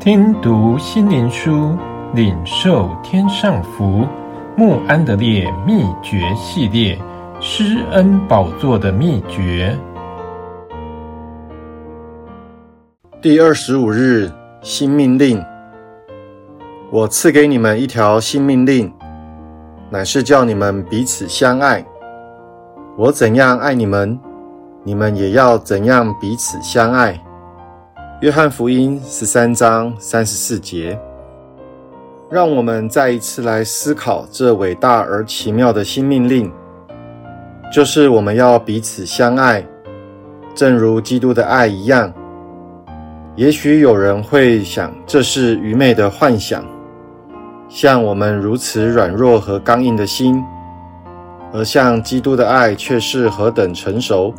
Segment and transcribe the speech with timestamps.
[0.00, 1.76] 听读心灵书，
[2.14, 4.08] 领受天上福。
[4.56, 6.98] 慕安德烈秘诀系列，
[7.38, 9.78] 施恩宝座的秘诀。
[13.20, 14.32] 第二十五日，
[14.62, 15.44] 新命令。
[16.90, 18.90] 我赐给你们一条新命令，
[19.90, 21.84] 乃是叫你们彼此相爱。
[22.96, 24.18] 我怎样爱你们，
[24.82, 27.22] 你们也要怎样彼此相爱。
[28.20, 31.00] 约翰福音十三章三十四节，
[32.28, 36.52] 让我们再一次来思考这伟大而奇妙的新命令，
[37.72, 39.66] 就是我们要彼此相爱，
[40.54, 42.12] 正如基督的爱一样。
[43.36, 46.62] 也许有人会想，这是愚昧的幻想，
[47.70, 50.44] 像我们如此软弱和刚硬的心，
[51.54, 54.34] 而像基督的爱却是何等成熟，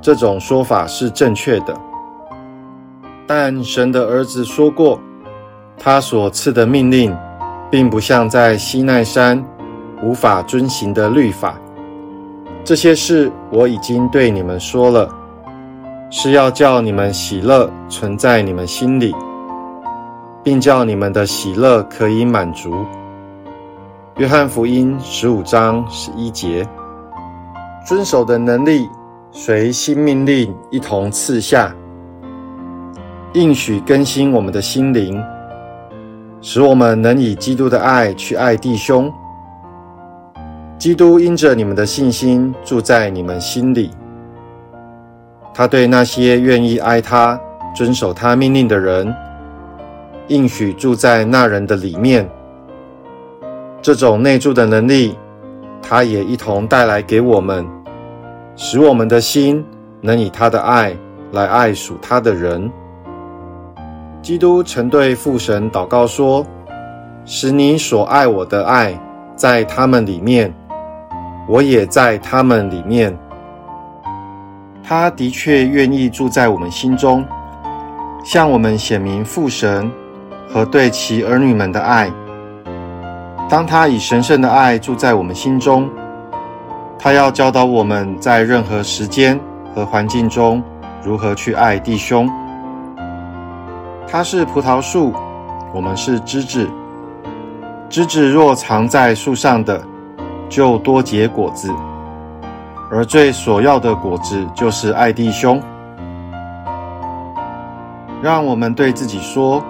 [0.00, 1.78] 这种说法是正确的。
[3.28, 4.98] 但神的儿子说过，
[5.78, 7.14] 他所赐的命令，
[7.70, 9.44] 并不像在西奈山
[10.02, 11.60] 无法遵行的律法。
[12.64, 15.14] 这些事我已经对你们说了，
[16.10, 19.14] 是要叫你们喜乐存在你们心里，
[20.42, 22.86] 并叫你们的喜乐可以满足。
[24.16, 26.66] 约翰福音十五章十一节，
[27.86, 28.88] 遵守的能力
[29.30, 31.70] 随新命令一同赐下。
[33.34, 35.22] 应许更新我们的心灵，
[36.40, 39.12] 使我们能以基督的爱去爱弟兄。
[40.78, 43.90] 基督因着你们的信心住在你们心里。
[45.52, 47.38] 他对那些愿意爱他、
[47.74, 49.14] 遵守他命令的人，
[50.28, 52.26] 应许住在那人的里面。
[53.82, 55.14] 这种内住的能力，
[55.82, 57.66] 他也一同带来给我们，
[58.56, 59.62] 使我们的心
[60.00, 60.96] 能以他的爱
[61.32, 62.70] 来爱属他的人。
[64.28, 66.44] 基督曾对父神祷告说
[67.24, 68.92] ：“使你所爱我的爱
[69.34, 70.52] 在他们里面，
[71.48, 73.18] 我也在他们里面。”
[74.84, 77.24] 他的确愿意住在我们心中，
[78.22, 79.90] 向我们显明父神
[80.46, 82.12] 和对其儿女们的爱。
[83.48, 85.88] 当他以神圣的爱住在我们心中，
[86.98, 89.40] 他要教导我们在任何时间
[89.74, 90.62] 和环境中
[91.02, 92.28] 如何去爱弟兄。
[94.10, 95.12] 它是葡萄树，
[95.74, 96.66] 我们是枝子。
[97.90, 99.82] 枝子若藏在树上的，
[100.48, 101.70] 就多结果子；
[102.90, 105.60] 而最所要的果子，就是爱弟兄。
[108.22, 109.62] 让我们对自己说：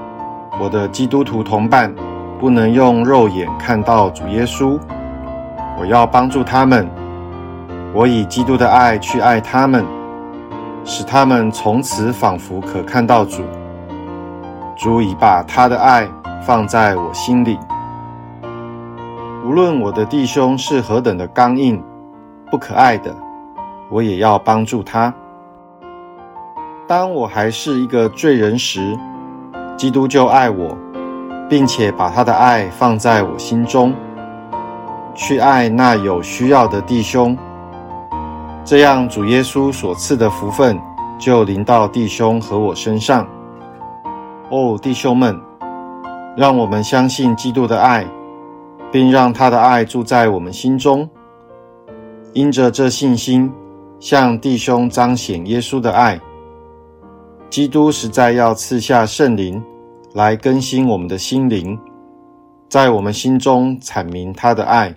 [0.60, 1.92] 我的基督徒同伴
[2.38, 4.78] 不能用肉眼看到主耶稣，
[5.80, 6.88] 我要帮助他们。
[7.92, 9.84] 我以基督的爱去爱他们，
[10.84, 13.42] 使他们从此仿佛可看到主。
[14.78, 16.08] 足以把他的爱
[16.40, 17.58] 放在我心里。
[19.44, 21.82] 无论我的弟兄是何等的刚硬、
[22.48, 23.12] 不可爱的，
[23.90, 25.12] 我也要帮助他。
[26.86, 28.96] 当我还是一个罪人时，
[29.76, 30.76] 基督就爱我，
[31.48, 33.92] 并且把他的爱放在我心中，
[35.12, 37.36] 去爱那有需要的弟兄。
[38.64, 40.78] 这样，主耶稣所赐的福分
[41.18, 43.26] 就临到弟兄和我身上。
[44.50, 45.38] 哦，弟兄们，
[46.36, 48.06] 让我们相信基督的爱，
[48.90, 51.08] 并让他的爱住在我们心中。
[52.32, 53.52] 因着这信心，
[54.00, 56.18] 向弟兄彰显耶稣的爱。
[57.50, 59.62] 基督实在要赐下圣灵
[60.14, 61.78] 来更新我们的心灵，
[62.68, 64.94] 在我们心中阐明他的爱。